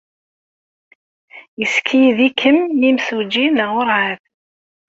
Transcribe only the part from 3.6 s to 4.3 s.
werɛad?